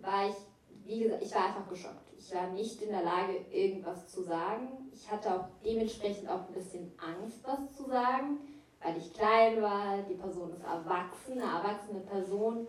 war 0.00 0.28
ich, 0.28 0.36
wie 0.84 1.00
gesagt, 1.00 1.22
ich 1.22 1.34
war 1.34 1.46
einfach 1.46 1.68
geschockt. 1.68 2.12
Ich 2.16 2.34
war 2.34 2.48
nicht 2.52 2.80
in 2.80 2.90
der 2.90 3.02
Lage, 3.02 3.44
irgendwas 3.50 4.08
zu 4.08 4.22
sagen. 4.22 4.90
Ich 4.92 5.10
hatte 5.10 5.34
auch 5.34 5.48
dementsprechend 5.64 6.28
auch 6.28 6.48
ein 6.48 6.54
bisschen 6.54 6.92
Angst, 6.98 7.40
was 7.44 7.76
zu 7.76 7.84
sagen 7.84 8.38
weil 8.82 8.96
ich 8.96 9.12
klein 9.12 9.60
war, 9.60 10.02
die 10.08 10.14
Person 10.14 10.52
ist 10.52 10.62
erwachsen, 10.62 11.40
eine 11.40 11.58
erwachsene 11.58 12.00
Person, 12.00 12.66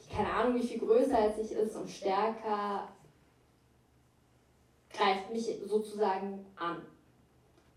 die 0.00 0.14
keine 0.14 0.32
Ahnung, 0.32 0.54
wie 0.54 0.66
viel 0.66 0.78
größer 0.78 1.18
als 1.18 1.38
ich 1.38 1.52
ist 1.52 1.74
und 1.76 1.88
stärker, 1.88 2.88
greift 4.90 5.32
mich 5.32 5.60
sozusagen 5.64 6.44
an. 6.56 6.82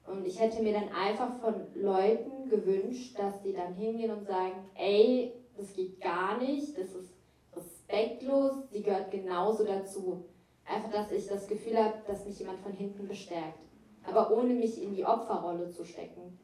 Und 0.05 0.25
ich 0.25 0.39
hätte 0.39 0.61
mir 0.61 0.73
dann 0.73 0.89
einfach 0.89 1.39
von 1.39 1.67
Leuten 1.75 2.49
gewünscht, 2.49 3.17
dass 3.17 3.41
sie 3.43 3.53
dann 3.53 3.75
hingehen 3.75 4.11
und 4.11 4.25
sagen, 4.25 4.69
ey, 4.75 5.33
das 5.55 5.73
geht 5.73 6.01
gar 6.01 6.37
nicht, 6.37 6.77
das 6.77 6.93
ist 6.93 7.13
respektlos, 7.55 8.69
sie 8.71 8.81
gehört 8.81 9.11
genauso 9.11 9.63
dazu. 9.63 10.25
Einfach, 10.65 10.91
dass 10.91 11.11
ich 11.11 11.27
das 11.27 11.47
Gefühl 11.47 11.77
habe, 11.77 11.95
dass 12.07 12.25
mich 12.25 12.39
jemand 12.39 12.59
von 12.61 12.73
hinten 12.73 13.07
bestärkt. 13.07 13.59
Aber 14.03 14.31
ohne 14.31 14.53
mich 14.53 14.81
in 14.81 14.93
die 14.95 15.05
Opferrolle 15.05 15.69
zu 15.69 15.85
stecken. 15.85 16.39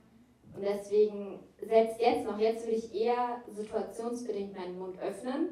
Und 0.57 0.63
deswegen, 0.63 1.39
selbst 1.61 2.01
jetzt 2.01 2.25
noch, 2.25 2.39
jetzt 2.39 2.65
würde 2.65 2.77
ich 2.77 2.93
eher 2.93 3.43
situationsbedingt 3.47 4.57
meinen 4.57 4.79
Mund 4.79 4.99
öffnen. 4.99 5.49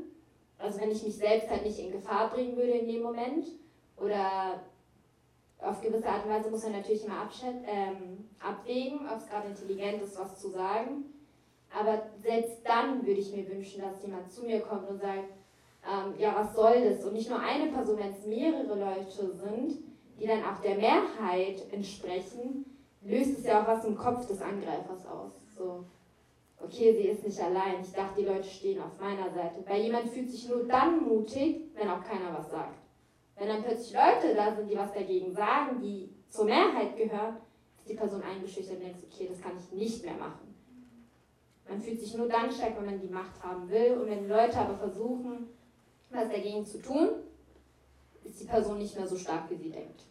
Also 0.57 0.81
wenn 0.81 0.89
ich 0.89 1.03
mich 1.03 1.15
selbst 1.15 1.47
halt 1.47 1.63
nicht 1.63 1.77
in 1.77 1.91
Gefahr 1.91 2.31
bringen 2.31 2.57
würde 2.57 2.71
in 2.71 2.87
dem 2.87 3.03
Moment. 3.03 3.45
Oder 3.97 4.61
auf 5.59 5.79
gewisse 5.81 6.07
Art 6.07 6.25
und 6.25 6.31
Weise 6.31 6.49
muss 6.49 6.63
man 6.63 6.71
natürlich 6.71 7.05
immer 7.05 7.29
ähm, 7.67 8.29
abwägen, 8.39 9.01
ob 9.07 9.17
es 9.17 9.27
gerade 9.27 9.47
intelligent 9.49 10.01
ist, 10.01 10.17
was 10.19 10.39
zu 10.39 10.49
sagen. 10.49 11.05
Aber 11.69 12.01
selbst 12.23 12.61
dann 12.63 13.05
würde 13.05 13.19
ich 13.19 13.31
mir 13.31 13.47
wünschen, 13.47 13.81
dass 13.83 14.01
jemand 14.01 14.31
zu 14.31 14.43
mir 14.43 14.61
kommt 14.61 14.89
und 14.89 14.99
sagt, 14.99 15.33
ähm, 15.87 16.15
ja, 16.17 16.33
was 16.35 16.55
soll 16.55 16.89
das? 16.89 17.05
Und 17.05 17.13
nicht 17.13 17.29
nur 17.29 17.39
eine 17.39 17.71
Person, 17.71 17.99
wenn 17.99 18.11
es 18.11 18.25
mehrere 18.25 18.75
Leute 18.75 19.35
sind, 19.35 19.83
die 20.19 20.25
dann 20.25 20.43
auch 20.43 20.61
der 20.61 20.77
Mehrheit 20.77 21.71
entsprechen, 21.71 22.65
löst 23.05 23.37
es 23.39 23.45
ja 23.45 23.61
auch 23.61 23.67
was 23.67 23.85
im 23.85 23.95
Kopf 23.95 24.27
des 24.27 24.41
Angreifers 24.41 25.05
aus. 25.05 25.31
So, 25.55 25.85
okay, 26.59 26.93
sie 26.93 27.07
ist 27.09 27.23
nicht 27.23 27.39
allein. 27.39 27.81
Ich 27.81 27.93
dachte, 27.93 28.21
die 28.21 28.27
Leute 28.27 28.49
stehen 28.49 28.81
auf 28.81 28.99
meiner 28.99 29.31
Seite. 29.31 29.63
Weil 29.65 29.83
jemand 29.83 30.09
fühlt 30.09 30.29
sich 30.29 30.49
nur 30.49 30.65
dann 30.65 31.03
mutig, 31.03 31.61
wenn 31.75 31.89
auch 31.89 32.03
keiner 32.03 32.37
was 32.37 32.49
sagt. 32.49 32.79
Wenn 33.37 33.47
dann 33.47 33.63
plötzlich 33.63 33.93
Leute 33.93 34.35
da 34.35 34.55
sind, 34.55 34.69
die 34.69 34.77
was 34.77 34.93
dagegen 34.93 35.33
sagen, 35.33 35.79
die 35.81 36.09
zur 36.29 36.45
Mehrheit 36.45 36.95
gehören, 36.97 37.37
ist 37.77 37.89
die 37.89 37.95
Person 37.95 38.23
eingeschüchtert 38.23 38.77
und 38.77 38.83
denkt, 38.83 39.03
okay, 39.03 39.27
das 39.29 39.41
kann 39.41 39.53
ich 39.57 39.71
nicht 39.71 40.03
mehr 40.03 40.15
machen. 40.15 40.55
Man 41.67 41.81
fühlt 41.81 41.99
sich 41.99 42.15
nur 42.15 42.27
dann 42.27 42.51
stark, 42.51 42.77
wenn 42.77 42.85
man 42.85 43.01
die 43.01 43.07
Macht 43.07 43.41
haben 43.43 43.69
will. 43.69 43.97
Und 43.97 44.09
wenn 44.09 44.29
Leute 44.29 44.57
aber 44.57 44.75
versuchen, 44.75 45.47
was 46.09 46.29
dagegen 46.29 46.65
zu 46.65 46.81
tun, 46.81 47.09
ist 48.23 48.39
die 48.39 48.45
Person 48.45 48.77
nicht 48.77 48.95
mehr 48.95 49.07
so 49.07 49.17
stark, 49.17 49.49
wie 49.49 49.57
sie 49.57 49.71
denkt. 49.71 50.03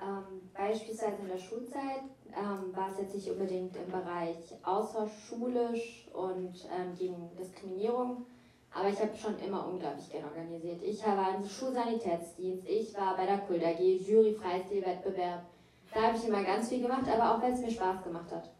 Ähm, 0.00 0.50
beispielsweise 0.52 1.22
in 1.22 1.28
der 1.28 1.38
Schulzeit 1.38 2.02
ähm, 2.36 2.74
war 2.74 2.90
es 2.90 2.98
jetzt 2.98 3.14
nicht 3.14 3.30
unbedingt 3.30 3.76
im 3.76 3.90
Bereich 3.90 4.36
außerschulisch 4.64 6.08
und 6.12 6.68
ähm, 6.76 6.94
gegen 6.98 7.30
Diskriminierung, 7.38 8.26
aber 8.72 8.88
ich 8.88 9.00
habe 9.00 9.16
schon 9.16 9.38
immer 9.38 9.68
unglaublich 9.68 10.10
gerne 10.10 10.26
organisiert. 10.26 10.82
Ich 10.82 11.04
war 11.06 11.36
im 11.36 11.44
Schulsanitätsdienst, 11.46 12.68
ich 12.68 12.94
war 12.96 13.16
bei 13.16 13.26
der 13.26 13.38
Kult 13.38 13.62
AG, 13.62 13.78
Jury, 13.78 14.34
Freistilwettbewerb. 14.34 15.44
Da 15.92 16.02
habe 16.02 16.16
ich 16.16 16.26
immer 16.26 16.42
ganz 16.42 16.68
viel 16.68 16.82
gemacht, 16.82 17.06
aber 17.08 17.36
auch 17.36 17.42
weil 17.42 17.52
es 17.52 17.60
mir 17.60 17.70
Spaß 17.70 18.02
gemacht 18.02 18.32
hat. 18.32 18.50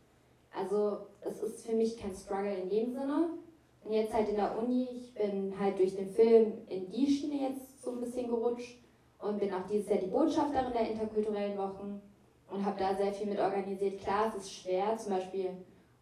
Also 0.56 0.98
es 1.20 1.42
ist 1.42 1.66
für 1.66 1.74
mich 1.74 1.96
kein 1.96 2.14
Struggle 2.14 2.54
in 2.54 2.70
dem 2.70 2.92
Sinne. 2.92 3.30
Und 3.82 3.92
jetzt 3.92 4.14
halt 4.14 4.28
in 4.28 4.36
der 4.36 4.56
Uni, 4.56 4.88
ich 4.96 5.12
bin 5.14 5.52
halt 5.58 5.78
durch 5.78 5.96
den 5.96 6.08
Film 6.08 6.52
in 6.68 6.88
die 6.90 7.06
Schiene 7.08 7.50
jetzt 7.50 7.82
so 7.82 7.90
ein 7.90 8.00
bisschen 8.00 8.28
gerutscht 8.28 8.83
und 9.24 9.38
bin 9.38 9.52
auch 9.52 9.66
dieses 9.70 9.88
Jahr 9.88 9.98
die 9.98 10.06
Botschafterin 10.06 10.72
der 10.72 10.90
interkulturellen 10.90 11.56
Wochen 11.56 12.00
und 12.50 12.64
habe 12.64 12.78
da 12.78 12.94
sehr 12.94 13.12
viel 13.12 13.26
mit 13.26 13.38
organisiert. 13.38 14.00
Klar, 14.00 14.28
es 14.28 14.44
ist 14.44 14.52
schwer, 14.52 14.96
zum 14.98 15.14
Beispiel 15.14 15.50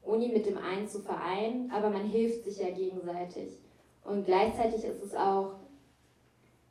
Uni 0.03 0.29
mit 0.29 0.47
dem 0.47 0.59
einen 0.59 0.89
zu 0.89 1.01
vereinen, 1.01 1.71
aber 1.71 1.89
man 1.91 2.05
hilft 2.05 2.45
sich 2.45 2.59
ja 2.59 2.71
gegenseitig. 2.71 3.59
Und 4.05 4.25
gleichzeitig 4.25 4.85
ist 4.85 5.03
es 5.03 5.15
auch, 5.15 5.55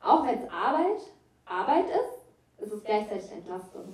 auch 0.01 0.25
wenn 0.25 0.39
es 0.39 0.49
Arbeit, 0.49 1.01
Arbeit 1.45 1.85
ist, 1.85 2.65
ist 2.65 2.73
es 2.73 2.83
gleichzeitig 2.83 3.31
Entlastung. 3.31 3.93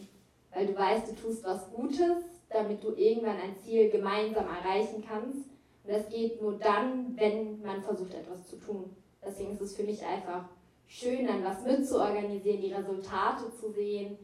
Weil 0.51 0.65
du 0.65 0.75
weißt, 0.75 1.11
du 1.11 1.15
tust 1.15 1.43
was 1.43 1.71
Gutes, 1.71 2.23
damit 2.49 2.83
du 2.83 2.93
irgendwann 2.95 3.37
ein 3.37 3.55
Ziel 3.63 3.91
gemeinsam 3.91 4.45
erreichen 4.47 5.03
kannst. 5.07 5.49
Und 5.83 5.93
das 5.93 6.09
geht 6.09 6.41
nur 6.41 6.53
dann, 6.53 7.15
wenn 7.15 7.61
man 7.61 7.83
versucht, 7.83 8.15
etwas 8.15 8.47
zu 8.47 8.57
tun. 8.57 8.95
Deswegen 9.23 9.51
ist 9.51 9.61
es 9.61 9.75
für 9.75 9.83
mich 9.83 10.03
einfach 10.03 10.45
schön, 10.87 11.27
dann 11.27 11.43
was 11.43 11.63
mitzuorganisieren, 11.63 12.61
die 12.61 12.73
Resultate 12.73 13.53
zu 13.55 13.71
sehen, 13.71 14.17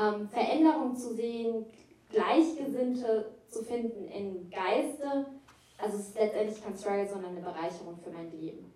ähm, 0.00 0.28
Veränderungen 0.28 0.96
zu 0.96 1.14
sehen, 1.14 1.66
Gleichgesinnte 2.10 3.34
zu 3.48 3.62
finden 3.62 4.08
in 4.08 4.50
Geiste. 4.50 5.26
Also 5.78 5.98
es 5.98 6.08
ist 6.08 6.14
letztendlich 6.14 6.62
kein 6.62 6.76
Struggle, 6.76 7.08
sondern 7.08 7.32
eine 7.32 7.40
Bereicherung 7.40 7.98
für 7.98 8.10
mein 8.10 8.30
Leben. 8.30 8.72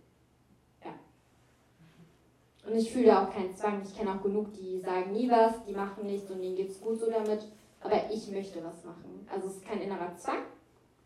Und 2.69 2.77
ich 2.77 2.93
fühle 2.93 3.19
auch 3.19 3.33
keinen 3.33 3.55
Zwang. 3.57 3.83
Ich 3.83 3.97
kenne 3.97 4.13
auch 4.13 4.23
genug, 4.23 4.53
die 4.53 4.81
sagen 4.81 5.13
nie 5.13 5.31
was, 5.31 5.65
die 5.65 5.73
machen 5.73 6.07
nichts 6.07 6.31
und 6.31 6.43
denen 6.43 6.57
geht 6.57 6.71
es 6.71 6.81
gut 6.81 7.01
so 7.01 7.11
damit. 7.11 7.41
Aber 7.81 8.11
ich 8.13 8.31
möchte 8.31 8.63
was 8.63 8.85
machen. 8.85 9.27
Also 9.33 9.49
es 9.49 9.57
ist 9.57 9.65
kein 9.65 9.81
innerer 9.81 10.15
Zwang, 10.17 10.43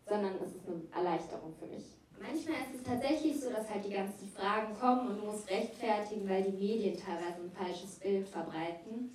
sondern 0.05 0.33
es 0.43 0.55
ist 0.55 0.67
eine 0.67 0.81
Erleichterung 0.93 1.53
für 1.57 1.67
mich. 1.67 1.85
Manchmal 2.25 2.55
ist 2.61 2.79
es 2.79 2.83
tatsächlich 2.83 3.39
so, 3.39 3.49
dass 3.49 3.69
halt 3.69 3.83
die 3.85 3.93
ganzen 3.93 4.29
Fragen 4.29 4.73
kommen 4.79 5.09
und 5.09 5.19
du 5.19 5.25
musst 5.25 5.49
rechtfertigen, 5.49 6.27
weil 6.29 6.43
die 6.43 6.57
Medien 6.57 6.97
teilweise 6.97 7.41
ein 7.43 7.51
falsches 7.51 7.95
Bild 7.95 8.27
verbreiten. 8.29 9.13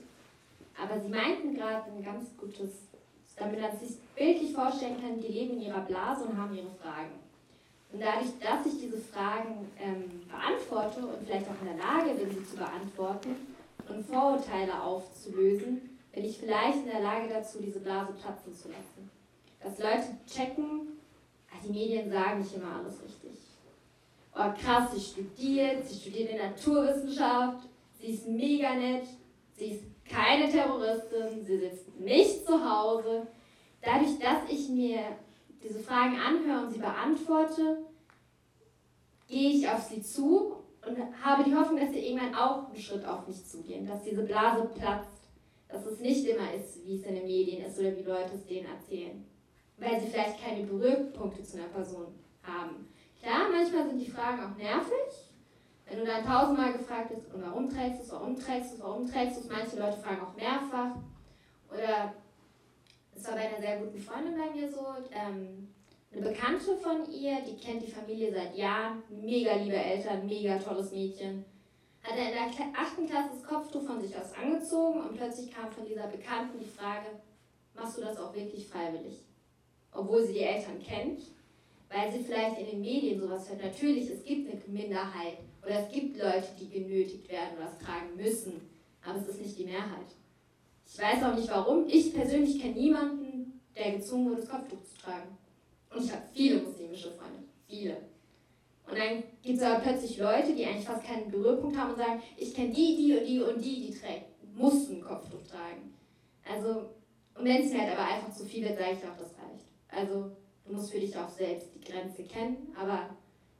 Aber 0.80 1.00
sie 1.00 1.08
meinten 1.08 1.54
gerade 1.54 1.90
ein 1.90 2.04
ganz 2.04 2.28
gutes, 2.36 2.70
damit 3.36 3.60
man 3.60 3.78
sich 3.78 3.96
bildlich 4.14 4.52
vorstellen 4.52 5.00
kann, 5.00 5.20
die 5.20 5.32
leben 5.32 5.54
in 5.54 5.62
ihrer 5.62 5.80
Blase 5.80 6.24
und 6.24 6.36
haben 6.36 6.54
ihre 6.54 6.70
Fragen. 6.82 7.14
Und 7.90 8.02
dadurch, 8.02 8.30
dass 8.40 8.66
ich 8.66 8.78
diese 8.78 8.98
Fragen 8.98 9.66
ähm, 9.80 10.28
beantworte 10.28 11.06
und 11.06 11.26
vielleicht 11.26 11.46
auch 11.46 11.62
in 11.62 11.76
der 11.76 11.78
Lage 11.78 12.12
bin, 12.12 12.30
sie 12.30 12.44
zu 12.44 12.56
beantworten 12.56 13.34
und 13.88 14.04
Vorurteile 14.04 14.82
aufzulösen, 14.82 15.98
bin 16.12 16.24
ich 16.24 16.38
vielleicht 16.38 16.78
in 16.84 16.90
der 16.90 17.00
Lage 17.00 17.28
dazu, 17.32 17.58
diese 17.62 17.80
Blase 17.80 18.12
platzen 18.12 18.54
zu 18.54 18.68
lassen. 18.68 19.10
Dass 19.62 19.78
Leute 19.78 20.18
checken, 20.26 20.97
die 21.64 21.72
Medien 21.72 22.10
sagen 22.10 22.40
nicht 22.40 22.54
immer 22.54 22.76
alles 22.76 23.02
richtig. 23.02 23.38
Oh 24.34 24.52
krass, 24.60 24.92
sie 24.92 25.00
studiert, 25.00 25.84
sie 25.86 26.00
studiert 26.00 26.30
in 26.30 26.38
Naturwissenschaft, 26.38 27.68
sie 27.98 28.12
ist 28.12 28.28
mega 28.28 28.74
nett, 28.74 29.04
sie 29.52 29.72
ist 29.72 29.84
keine 30.04 30.50
Terroristin, 30.50 31.44
sie 31.44 31.58
sitzt 31.58 31.98
nicht 31.98 32.46
zu 32.46 32.52
Hause. 32.52 33.26
Dadurch, 33.82 34.18
dass 34.18 34.48
ich 34.48 34.68
mir 34.68 35.00
diese 35.62 35.80
Fragen 35.80 36.16
anhöre 36.18 36.66
und 36.66 36.72
sie 36.72 36.78
beantworte, 36.78 37.78
gehe 39.26 39.50
ich 39.50 39.68
auf 39.68 39.82
sie 39.82 40.02
zu 40.02 40.56
und 40.86 40.98
habe 41.22 41.44
die 41.44 41.54
Hoffnung, 41.54 41.80
dass 41.80 41.90
sie 41.90 42.06
irgendwann 42.06 42.34
auch 42.34 42.68
einen 42.68 42.78
Schritt 42.78 43.04
auf 43.04 43.26
mich 43.26 43.44
zugehen, 43.44 43.86
dass 43.86 44.04
diese 44.04 44.22
Blase 44.22 44.70
platzt, 44.74 45.28
dass 45.68 45.84
es 45.84 46.00
nicht 46.00 46.24
immer 46.26 46.54
ist, 46.54 46.86
wie 46.86 46.96
es 46.96 47.02
in 47.02 47.16
den 47.16 47.26
Medien 47.26 47.64
ist 47.64 47.78
oder 47.78 47.96
wie 47.96 48.02
Leute 48.02 48.34
es 48.34 48.46
denen 48.46 48.68
erzählen 48.68 49.24
weil 49.78 50.00
sie 50.00 50.08
vielleicht 50.08 50.42
keine 50.42 50.64
Berührpunkte 50.64 51.42
zu 51.42 51.58
einer 51.58 51.68
Person 51.68 52.14
haben. 52.42 52.88
Klar, 53.20 53.48
manchmal 53.50 53.88
sind 53.88 53.98
die 53.98 54.10
Fragen 54.10 54.42
auch 54.42 54.56
nervig. 54.56 55.32
Wenn 55.86 56.00
du 56.00 56.04
dann 56.04 56.24
tausendmal 56.24 56.72
gefragt 56.74 57.10
bist, 57.10 57.32
und 57.32 57.42
warum 57.42 57.68
trägst 57.68 58.00
du 58.00 58.04
es, 58.04 58.12
warum 58.12 58.38
trägst 58.38 58.72
du 58.72 58.74
es, 58.76 58.82
warum 58.82 59.10
trägst 59.10 59.36
du 59.36 59.40
es, 59.40 59.48
manche 59.48 59.78
Leute 59.78 59.96
fragen 59.98 60.20
auch 60.20 60.36
mehrfach. 60.36 60.96
Oder 61.72 62.14
es 63.14 63.26
war 63.26 63.34
bei 63.34 63.48
einer 63.48 63.60
sehr 63.60 63.78
guten 63.78 63.98
Freundin 63.98 64.36
bei 64.36 64.54
mir 64.54 64.70
so, 64.70 64.86
ähm, 65.12 65.68
eine 66.12 66.22
Bekannte 66.22 66.76
von 66.76 67.10
ihr, 67.10 67.40
die 67.42 67.56
kennt 67.56 67.82
die 67.82 67.90
Familie 67.90 68.32
seit 68.32 68.56
Jahren, 68.56 69.02
mega 69.10 69.54
liebe 69.54 69.76
Eltern, 69.76 70.26
mega 70.26 70.58
tolles 70.58 70.92
Mädchen. 70.92 71.44
Hat 72.02 72.16
er 72.16 72.28
in 72.28 72.34
der 72.34 72.80
achten 72.80 73.06
Klasse 73.06 73.30
das 73.32 73.44
Kopftuch 73.44 73.84
von 73.84 74.00
sich 74.00 74.16
aus 74.16 74.32
angezogen 74.32 75.00
und 75.00 75.16
plötzlich 75.16 75.50
kam 75.50 75.70
von 75.70 75.84
dieser 75.84 76.06
Bekannten 76.06 76.58
die 76.58 76.68
Frage, 76.68 77.06
machst 77.74 77.98
du 77.98 78.02
das 78.02 78.18
auch 78.18 78.34
wirklich 78.34 78.66
freiwillig? 78.68 79.27
Obwohl 79.92 80.26
sie 80.26 80.34
die 80.34 80.40
Eltern 80.40 80.82
kennt, 80.82 81.22
weil 81.90 82.12
sie 82.12 82.22
vielleicht 82.22 82.58
in 82.58 82.66
den 82.66 82.80
Medien 82.80 83.20
sowas 83.20 83.48
hört. 83.48 83.62
Natürlich, 83.62 84.10
es 84.10 84.24
gibt 84.24 84.50
eine 84.50 84.60
Minderheit 84.66 85.38
oder 85.62 85.80
es 85.80 85.92
gibt 85.92 86.18
Leute, 86.18 86.48
die 86.60 86.68
genötigt 86.68 87.28
werden 87.30 87.56
oder 87.56 87.70
es 87.70 87.84
tragen 87.84 88.16
müssen, 88.16 88.60
aber 89.04 89.18
es 89.18 89.28
ist 89.28 89.40
nicht 89.40 89.58
die 89.58 89.64
Mehrheit. 89.64 90.06
Ich 90.86 90.98
weiß 90.98 91.22
auch 91.24 91.34
nicht 91.34 91.50
warum. 91.50 91.86
Ich 91.86 92.14
persönlich 92.14 92.60
kenne 92.60 92.74
niemanden, 92.74 93.60
der 93.76 93.92
gezwungen 93.92 94.30
wurde, 94.30 94.40
das 94.40 94.50
Kopftuch 94.50 94.82
zu 94.82 94.96
tragen. 94.98 95.36
Und 95.94 96.04
ich 96.04 96.10
habe 96.10 96.22
viele 96.32 96.62
muslimische 96.62 97.10
Freunde. 97.12 97.44
Viele. 97.66 97.96
Und 98.88 98.98
dann 98.98 99.22
gibt 99.42 99.58
es 99.58 99.62
aber 99.62 99.80
plötzlich 99.80 100.16
Leute, 100.16 100.54
die 100.54 100.64
eigentlich 100.64 100.86
fast 100.86 101.04
keinen 101.04 101.30
Berührpunkt 101.30 101.76
haben 101.76 101.92
und 101.92 101.98
sagen, 101.98 102.22
ich 102.36 102.54
kenne 102.54 102.72
die, 102.72 102.96
die 102.96 103.18
und 103.18 103.26
die 103.26 103.42
und 103.42 103.64
die, 103.64 103.86
die 103.86 103.98
trägt, 103.98 104.24
mussten 104.54 105.02
Kopftuch 105.02 105.42
tragen. 105.46 105.94
Also, 106.50 106.88
und 107.34 107.44
wenn 107.44 107.62
es 107.62 107.72
mir 107.72 107.82
halt 107.82 107.92
aber 107.92 108.14
einfach 108.14 108.32
zu 108.32 108.44
viel 108.44 108.64
wird, 108.64 108.78
sage 108.78 108.92
ich 108.92 109.04
auch, 109.06 109.16
das. 109.16 109.37
Also 109.88 110.36
du 110.64 110.72
musst 110.72 110.92
für 110.92 111.00
dich 111.00 111.16
auch 111.16 111.28
selbst 111.28 111.68
die 111.74 111.80
Grenze 111.80 112.24
kennen, 112.24 112.74
aber 112.78 113.10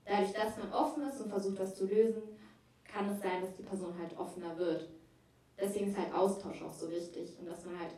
dadurch, 0.04 0.32
dass 0.32 0.56
man 0.58 0.72
offen 0.72 1.08
ist 1.08 1.20
und 1.20 1.30
versucht, 1.30 1.58
das 1.58 1.74
zu 1.74 1.86
lösen, 1.86 2.22
kann 2.84 3.08
es 3.10 3.20
sein, 3.20 3.42
dass 3.42 3.54
die 3.54 3.62
Person 3.62 3.94
halt 3.98 4.16
offener 4.18 4.56
wird. 4.58 4.88
Deswegen 5.60 5.90
ist 5.90 5.98
halt 5.98 6.14
Austausch 6.14 6.62
auch 6.62 6.72
so 6.72 6.90
wichtig 6.90 7.36
und 7.40 7.46
dass 7.46 7.64
man 7.64 7.78
halt 7.78 7.92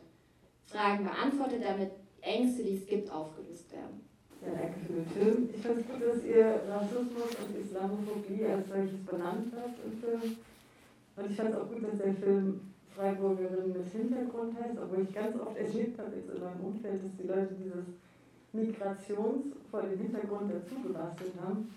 Fragen 0.65 1.03
beantwortet, 1.03 1.61
damit 1.63 1.91
Ängste, 2.21 2.63
die 2.63 2.77
es 2.77 2.85
gibt, 2.85 3.11
aufgelöst 3.11 3.71
werden. 3.71 4.01
Ja, 4.41 4.53
danke 4.53 4.79
für 4.79 4.93
den 4.93 5.05
Film. 5.05 5.49
Ich 5.53 5.61
finde 5.61 5.81
es 5.81 5.87
gut, 5.87 6.01
dass 6.01 6.23
ihr 6.23 6.61
Rassismus 6.67 7.29
und 7.45 7.61
Islamophobie 7.61 8.45
als 8.45 8.67
solches 8.67 9.05
benannt 9.05 9.53
habt 9.55 9.77
im 9.85 9.99
Film. 9.99 10.37
Und 11.15 11.29
ich 11.29 11.35
fand 11.35 11.49
es 11.49 11.55
auch 11.55 11.69
gut, 11.69 11.83
dass 11.83 11.97
der 11.99 12.13
Film 12.15 12.61
Freiburgerin 12.95 13.73
mit 13.73 13.87
Hintergrund 13.91 14.57
heißt, 14.59 14.77
obwohl 14.81 15.03
ich 15.03 15.13
ganz 15.13 15.39
oft 15.39 15.55
erlebt 15.57 15.99
habe 15.99 16.15
jetzt 16.15 16.29
in 16.29 16.41
meinem 16.41 16.65
Umfeld, 16.65 17.03
dass 17.03 17.15
die 17.17 17.27
Leute 17.27 17.53
dieses 17.53 17.85
Migrations 18.53 19.45
vor 19.69 19.81
dem 19.81 19.99
Hintergrund 19.99 20.51
dazu 20.51 20.81
gebastelt 20.81 21.33
haben. 21.41 21.73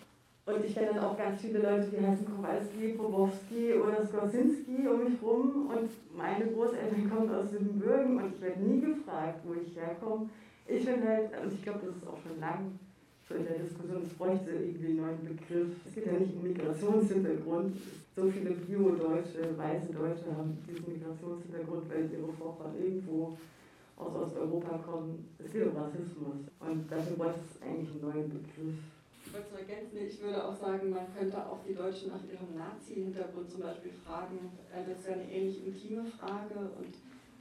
Und 0.47 0.62
ich 0.62 0.75
kenne 0.75 1.00
auch 1.00 1.16
ganz 1.16 1.40
viele 1.40 1.61
Leute, 1.61 1.88
die 1.88 2.07
heißen 2.07 2.26
Kowalski, 2.26 2.88
Probowski 2.88 3.73
oder 3.75 4.04
Skorsinski 4.07 4.87
um 4.87 5.04
mich 5.04 5.23
rum. 5.23 5.71
Und 5.71 5.90
meine 6.14 6.47
Großeltern 6.52 7.11
kommen 7.14 7.35
aus 7.35 7.50
den 7.50 7.78
Bürgen 7.78 8.19
und 8.19 8.35
ich 8.35 8.40
werde 8.43 8.62
nie 8.62 8.81
gefragt, 8.81 9.40
wo 9.45 9.54
ich 9.54 9.75
herkomme. 9.75 10.28
Ich 10.66 10.85
finde 10.85 11.09
halt, 11.09 11.31
und 11.43 11.52
ich 11.52 11.62
glaube, 11.62 11.81
das 11.87 11.97
ist 11.97 12.07
auch 12.07 12.19
schon 12.23 12.40
lang 12.40 12.78
so 13.26 13.35
in 13.37 13.47
der 13.47 13.59
Diskussion, 13.59 14.02
es 14.04 14.12
bräuchte 14.14 14.50
irgendwie 14.50 14.87
einen 14.87 14.97
neuen 14.97 15.25
Begriff. 15.25 15.69
Es 15.87 15.95
geht 15.95 16.07
ja 16.07 16.12
nicht 16.12 16.37
um 16.37 16.43
Migrationshintergrund. 16.43 17.76
So 18.14 18.31
viele 18.31 18.50
Bio-Deutsche, 18.50 19.57
weiße 19.57 19.93
Deutsche 19.93 20.28
haben 20.37 20.59
diesen 20.69 20.93
Migrationshintergrund, 20.93 21.88
weil 21.88 22.11
ihre 22.12 22.33
Vorfahren 22.33 22.76
irgendwo 22.78 23.37
aus 23.97 24.15
Osteuropa 24.15 24.79
kommen. 24.79 25.29
Es 25.39 25.53
geht 25.53 25.67
um 25.67 25.77
Rassismus 25.77 26.37
und 26.61 26.91
dafür 26.91 27.17
bräuchte 27.17 27.41
es 27.55 27.63
eigentlich 27.63 27.91
einen 27.91 28.01
neuen 28.01 28.29
Begriff. 28.29 28.79
Ich 29.27 29.33
wollte 29.33 29.49
es 29.55 29.61
ergänzen, 29.61 29.99
ich 30.07 30.21
würde 30.21 30.45
auch 30.45 30.57
sagen, 30.57 30.91
man 30.91 31.07
könnte 31.17 31.39
auch 31.39 31.59
die 31.67 31.75
Deutschen 31.75 32.09
nach 32.11 32.23
ihrem 32.25 32.55
Nazi-Hintergrund 32.57 33.51
zum 33.51 33.61
Beispiel 33.63 33.93
fragen. 34.05 34.39
Äh, 34.71 34.89
das 34.89 35.01
ist 35.01 35.09
ja 35.09 35.15
eine 35.15 35.31
ähnlich 35.31 35.67
intime 35.67 36.05
Frage 36.05 36.59
und 36.79 36.95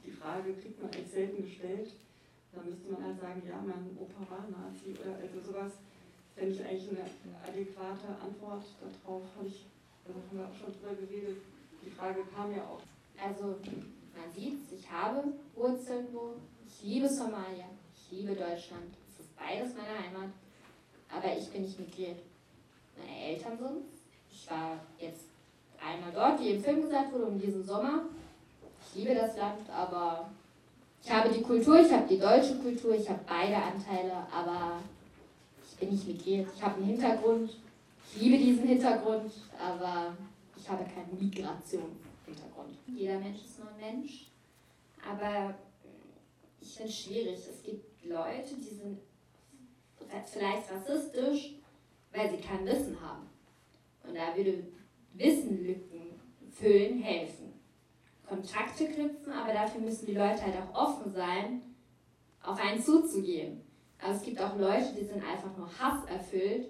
die 0.06 0.10
Frage 0.10 0.54
kriegt 0.54 0.80
man 0.80 0.90
eigentlich 0.90 1.10
selten 1.10 1.42
gestellt. 1.42 1.90
Da 2.52 2.62
müsste 2.62 2.92
man 2.92 3.04
halt 3.04 3.20
sagen, 3.20 3.42
ja, 3.46 3.58
mein 3.60 3.98
Opa 3.98 4.22
war 4.30 4.46
Nazi 4.46 4.94
oder 4.94 5.18
also 5.18 5.40
sowas. 5.40 5.72
Fände 6.34 6.54
ich 6.54 6.64
eigentlich 6.64 6.90
eine 6.90 7.06
adäquate 7.46 8.08
Antwort 8.22 8.64
darauf. 8.80 9.22
Habe 9.36 9.46
ich, 9.46 9.66
da 10.04 10.14
haben 10.14 10.38
wir 10.38 10.46
auch 10.46 10.54
schon 10.54 10.72
drüber 10.74 10.94
geredet. 10.94 11.38
Die 11.84 11.90
Frage 11.90 12.20
kam 12.34 12.54
ja 12.54 12.62
auch. 12.64 12.82
Also 13.18 13.56
man 14.16 14.32
sieht 14.32 14.54
ich 14.84 14.90
habe 14.90 15.24
Wurzeln 15.54 16.06
wo. 16.12 16.34
Ich 16.66 16.82
liebe 16.82 17.08
Somalia, 17.08 17.66
ich 17.94 18.18
liebe 18.18 18.34
Deutschland. 18.34 18.94
Es 19.08 19.20
ist 19.20 19.36
beides 19.36 19.74
meine 19.74 19.98
Heimat. 19.98 20.30
Aber 21.08 21.36
ich 21.36 21.48
bin 21.50 21.62
nicht 21.62 21.78
migriert. 21.78 22.18
Meine 22.96 23.32
Eltern 23.32 23.56
sind 23.56 23.84
Ich 24.30 24.50
war 24.50 24.78
jetzt 24.98 25.24
einmal 25.80 26.12
dort, 26.12 26.40
wie 26.40 26.50
im 26.50 26.62
Film 26.62 26.82
gesagt 26.82 27.12
wurde, 27.12 27.26
um 27.26 27.38
diesen 27.38 27.64
Sommer. 27.64 28.02
Ich 28.86 28.96
liebe 28.96 29.14
das 29.14 29.36
Land, 29.36 29.68
aber 29.70 30.30
ich 31.02 31.10
habe 31.10 31.28
die 31.28 31.42
Kultur, 31.42 31.80
ich 31.80 31.92
habe 31.92 32.06
die 32.08 32.18
deutsche 32.18 32.56
Kultur, 32.56 32.94
ich 32.94 33.08
habe 33.08 33.20
beide 33.26 33.56
Anteile, 33.56 34.26
aber 34.32 34.80
ich 35.66 35.76
bin 35.76 35.90
nicht 35.90 36.06
migriert. 36.06 36.48
Ich 36.54 36.62
habe 36.62 36.76
einen 36.76 36.86
Hintergrund, 36.86 37.50
ich 38.10 38.20
liebe 38.20 38.38
diesen 38.38 38.66
Hintergrund, 38.66 39.32
aber 39.58 40.16
ich 40.56 40.68
habe 40.68 40.84
keine 40.84 41.20
Migration. 41.20 41.96
Hintergrund. 42.26 42.76
Jeder 42.86 43.18
Mensch 43.18 43.44
ist 43.44 43.58
nur 43.58 43.68
ein 43.68 43.76
Mensch, 43.76 44.30
aber 45.06 45.54
ich 46.60 46.74
finde 46.74 46.90
es 46.90 47.00
schwierig. 47.00 47.38
Es 47.48 47.62
gibt 47.62 48.04
Leute, 48.04 48.54
die 48.56 48.74
sind 48.74 48.98
vielleicht 50.26 50.70
rassistisch, 50.70 51.54
weil 52.12 52.30
sie 52.30 52.36
kein 52.36 52.64
Wissen 52.64 53.00
haben. 53.00 53.28
Und 54.06 54.14
da 54.14 54.36
würde 54.36 54.64
Wissenlücken 55.14 56.20
Füllen 56.50 57.02
helfen. 57.02 57.52
Kontakte 58.26 58.86
knüpfen, 58.86 59.32
aber 59.32 59.52
dafür 59.52 59.80
müssen 59.80 60.06
die 60.06 60.14
Leute 60.14 60.42
halt 60.42 60.54
auch 60.56 60.74
offen 60.74 61.10
sein, 61.10 61.62
auf 62.42 62.58
einen 62.58 62.80
zuzugehen. 62.80 63.62
Aber 64.00 64.14
es 64.14 64.22
gibt 64.22 64.40
auch 64.40 64.56
Leute, 64.56 64.94
die 64.98 65.04
sind 65.04 65.22
einfach 65.22 65.56
nur 65.56 65.68
hasserfüllt 65.78 66.68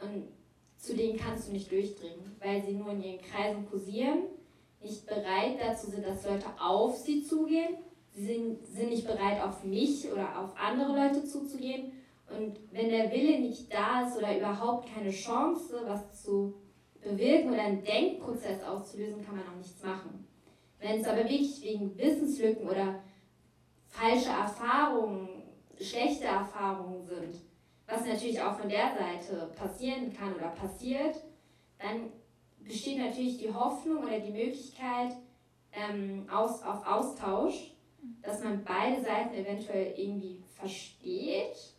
und 0.00 0.28
zu 0.76 0.94
denen 0.94 1.18
kannst 1.18 1.48
du 1.48 1.52
nicht 1.52 1.70
durchdringen, 1.70 2.36
weil 2.38 2.62
sie 2.62 2.72
nur 2.72 2.90
in 2.92 3.02
ihren 3.02 3.20
Kreisen 3.22 3.66
kursieren, 3.68 4.24
nicht 4.80 5.06
bereit 5.06 5.58
dazu 5.60 5.90
sind, 5.90 6.06
dass 6.06 6.24
Leute 6.24 6.46
auf 6.60 6.96
sie 6.96 7.22
zugehen. 7.22 7.76
Sie 8.12 8.26
sind, 8.26 8.66
sind 8.66 8.90
nicht 8.90 9.06
bereit, 9.06 9.42
auf 9.42 9.64
mich 9.64 10.10
oder 10.10 10.38
auf 10.38 10.56
andere 10.56 10.96
Leute 10.96 11.24
zuzugehen. 11.24 11.92
Und 12.28 12.58
wenn 12.72 12.88
der 12.88 13.10
Wille 13.12 13.40
nicht 13.40 13.72
da 13.72 14.06
ist 14.06 14.16
oder 14.16 14.36
überhaupt 14.36 14.88
keine 14.92 15.10
Chance, 15.10 15.82
was 15.86 16.22
zu 16.22 16.54
bewirken 17.00 17.52
oder 17.52 17.62
einen 17.62 17.84
Denkprozess 17.84 18.62
auszulösen, 18.64 19.24
kann 19.24 19.36
man 19.36 19.46
auch 19.48 19.56
nichts 19.56 19.82
machen. 19.82 20.26
Wenn 20.78 21.00
es 21.00 21.06
aber 21.06 21.18
wirklich 21.18 21.62
wegen 21.62 21.96
Wissenslücken 21.96 22.68
oder 22.68 23.00
falsche 23.88 24.30
Erfahrungen, 24.30 25.28
schlechte 25.80 26.24
Erfahrungen 26.24 27.04
sind, 27.04 27.40
was 27.86 28.04
natürlich 28.04 28.40
auch 28.40 28.58
von 28.58 28.68
der 28.68 28.92
Seite 28.96 29.52
passieren 29.54 30.12
kann 30.12 30.34
oder 30.34 30.48
passiert, 30.48 31.16
dann 31.78 32.10
besteht 32.66 32.98
natürlich 32.98 33.38
die 33.38 33.52
Hoffnung 33.52 34.04
oder 34.04 34.18
die 34.18 34.32
Möglichkeit 34.32 35.12
ähm, 35.72 36.26
aus, 36.30 36.62
auf 36.62 36.86
Austausch, 36.86 37.72
dass 38.22 38.42
man 38.42 38.64
beide 38.64 39.02
Seiten 39.02 39.34
eventuell 39.34 39.94
irgendwie 39.96 40.42
versteht 40.54 41.74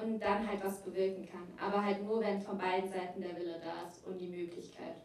und 0.00 0.20
dann 0.20 0.46
halt 0.46 0.62
was 0.64 0.82
bewirken 0.82 1.26
kann. 1.26 1.46
Aber 1.58 1.84
halt 1.84 2.04
nur, 2.04 2.20
wenn 2.20 2.40
von 2.40 2.58
beiden 2.58 2.88
Seiten 2.88 3.20
der 3.20 3.36
Wille 3.36 3.60
da 3.62 3.88
ist 3.88 4.06
und 4.06 4.18
die 4.18 4.28
Möglichkeit. 4.28 4.96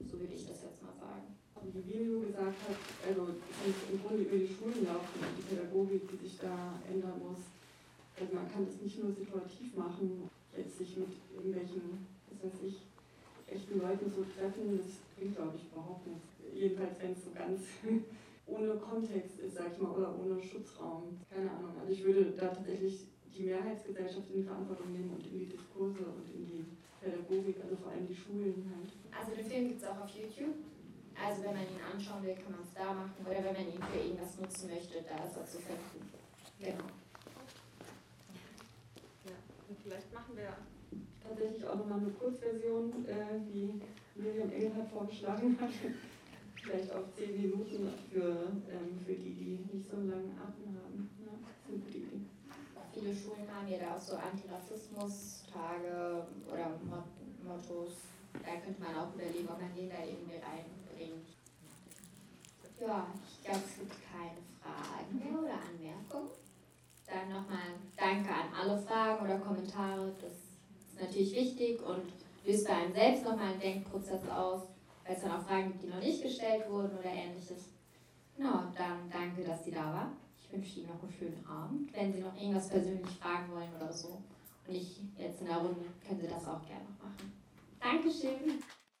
So 0.00 0.18
würde 0.18 0.34
ich 0.34 0.46
das 0.46 0.62
jetzt 0.62 0.82
mal 0.82 0.94
sagen. 0.94 1.36
Wie 1.72 1.92
Vimeo 1.92 2.20
gesagt 2.20 2.56
hat, 2.68 2.76
also 3.08 3.28
im 3.92 4.02
Grunde 4.02 4.24
über 4.24 4.36
die 4.36 4.48
Schulen 4.48 4.84
laufen 4.84 5.20
und 5.20 5.38
die 5.38 5.54
Pädagogik, 5.54 6.08
die 6.10 6.16
sich 6.16 6.38
da 6.38 6.74
ändern 6.90 7.20
muss. 7.22 7.46
Also 8.18 8.34
man 8.34 8.50
kann 8.50 8.66
das 8.66 8.80
nicht 8.82 9.02
nur 9.02 9.12
situativ 9.12 9.76
machen, 9.76 10.28
jetzt 10.56 10.78
sich 10.78 10.96
mit 10.96 11.08
irgendwelchen, 11.34 12.06
was 12.30 12.42
weiß 12.42 12.62
ich, 12.66 12.82
echten 13.46 13.80
Leuten 13.80 14.10
zu 14.12 14.24
treffen, 14.24 14.76
das 14.76 14.86
bringt 15.16 15.36
glaube 15.36 15.56
ich 15.56 15.70
überhaupt 15.72 16.06
nichts. 16.06 16.28
Jedenfalls 16.54 17.00
wenn 17.00 17.12
es 17.12 17.24
so 17.24 17.30
ganz 17.32 17.60
ohne 18.46 18.74
Kontext 18.76 19.38
ist, 19.38 19.54
sag 19.54 19.72
ich 19.72 19.78
mal, 19.80 19.92
oder 19.92 20.18
ohne 20.18 20.42
Schutzraum. 20.42 21.18
Keine 21.30 21.50
Ahnung. 21.50 21.72
Also 21.80 21.92
ich 21.92 22.04
würde 22.04 22.32
da 22.32 22.48
tatsächlich 22.48 23.06
die 23.34 23.44
Mehrheitsgesellschaft 23.44 24.30
in 24.30 24.42
die 24.42 24.46
Verantwortung 24.46 24.92
nehmen 24.92 25.10
und 25.10 25.26
in 25.26 25.38
die 25.38 25.46
Diskurse 25.46 26.04
und 26.04 26.28
in 26.34 26.46
die 26.46 26.64
Pädagogik, 27.00 27.56
also 27.62 27.76
vor 27.76 27.92
allem 27.92 28.06
die 28.06 28.14
Schulen 28.14 28.70
halt. 28.70 28.92
Also 29.10 29.34
den 29.34 29.46
Film 29.46 29.68
gibt 29.68 29.82
es 29.82 29.88
auch 29.88 30.00
auf 30.02 30.10
YouTube. 30.10 30.54
Also 31.14 31.42
wenn 31.42 31.54
man 31.54 31.62
ihn 31.62 31.82
anschauen 31.92 32.22
will, 32.24 32.34
kann 32.34 32.52
man 32.52 32.62
es 32.62 32.72
da 32.74 32.92
machen. 32.92 33.14
Oder 33.20 33.44
wenn 33.44 33.52
man 33.52 33.68
ihn 33.68 33.82
für 33.92 33.98
irgendwas 33.98 34.38
nutzen 34.38 34.70
möchte, 34.70 35.02
da 35.02 35.24
ist 35.24 35.36
er 35.36 35.46
zu 35.46 35.58
finden. 35.58 36.08
Genau. 36.58 36.88
Ja, 39.26 39.36
und 39.68 39.78
vielleicht 39.82 40.12
machen 40.12 40.36
wir 40.36 40.56
tatsächlich 41.32 41.66
auch 41.66 41.76
nochmal 41.76 41.98
eine 41.98 42.10
Kurzversion, 42.10 43.06
äh, 43.06 43.40
wie 43.50 43.80
Miriam 44.14 44.52
Engelhardt 44.52 44.90
vorgeschlagen 44.90 45.58
hat. 45.60 45.70
vielleicht 46.62 46.92
auf 46.92 47.12
zehn 47.16 47.40
Minuten 47.40 47.88
für, 48.10 48.52
ähm, 48.70 49.00
für 49.04 49.14
die, 49.14 49.34
die 49.34 49.58
nicht 49.72 49.90
so 49.90 49.96
einen 49.96 50.10
langen 50.10 50.38
Atem 50.38 50.76
haben. 50.76 51.10
Ja, 51.26 51.32
viele 52.92 53.12
Schulen 53.14 53.48
haben 53.52 53.66
ja 53.68 53.78
da 53.78 53.96
auch 53.96 54.00
so 54.00 54.16
Antirassismus-Tage 54.16 56.26
oder 56.50 56.78
Mottos. 57.42 57.92
Da 58.32 58.56
könnte 58.64 58.80
man 58.80 58.96
auch 58.96 59.12
überlegen, 59.14 59.48
ob 59.48 59.60
man 59.60 59.74
den 59.74 59.90
da 59.90 60.04
irgendwie 60.04 60.36
reinbringt. 60.36 61.28
Ja, 62.80 63.06
ich 63.26 63.42
glaube, 63.44 63.60
es 63.66 63.74
gibt 63.78 63.94
keine 64.10 64.40
Fragen 64.60 65.18
mehr 65.18 65.38
oder 65.38 65.54
Anmerkungen. 65.54 66.30
Dann 67.06 67.28
nochmal 67.28 67.74
Danke 67.96 68.30
an 68.30 68.48
alle 68.58 68.80
Fragen 68.80 69.24
oder 69.24 69.38
Kommentare. 69.38 70.12
Das 70.20 70.51
natürlich 71.02 71.34
wichtig 71.34 71.80
und 71.82 72.02
löst 72.44 72.66
bei 72.66 72.74
einem 72.74 72.92
selbst 72.92 73.24
nochmal 73.24 73.52
einen 73.52 73.60
Denkprozess 73.60 74.28
aus, 74.28 74.62
weil 75.04 75.16
es 75.16 75.22
dann 75.22 75.32
auch 75.32 75.46
Fragen 75.46 75.72
gibt, 75.72 75.82
die 75.82 75.88
noch 75.88 76.00
nicht 76.00 76.22
gestellt 76.22 76.68
wurden 76.68 76.96
oder 76.98 77.10
ähnliches. 77.10 77.68
Genau, 78.36 78.64
dann 78.76 79.10
danke, 79.10 79.44
dass 79.44 79.64
Sie 79.64 79.70
da 79.70 79.92
waren 79.92 80.16
wünsche 80.52 80.80
Ihnen 80.80 80.88
noch 80.88 81.02
einen 81.02 81.12
schönen 81.12 81.46
Abend. 81.46 81.92
Wenn 81.94 82.12
Sie 82.12 82.20
noch 82.20 82.36
irgendwas 82.36 82.68
persönlich 82.68 83.10
fragen 83.18 83.50
wollen 83.52 83.74
oder 83.74 83.92
so 83.92 84.22
und 84.68 84.74
ich 84.74 85.00
jetzt 85.18 85.40
in 85.40 85.46
der 85.46 85.56
Runde, 85.56 85.86
können 86.06 86.20
Sie 86.20 86.28
das 86.28 86.46
auch 86.46 86.64
gerne 86.66 86.84
noch 86.84 87.08
machen. 87.08 87.32
Dankeschön. 87.80 88.62